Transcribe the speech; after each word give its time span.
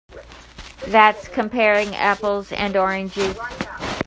That's 0.87 1.27
comparing 1.27 1.95
apples 1.95 2.51
and 2.51 2.75
oranges. 2.75 3.37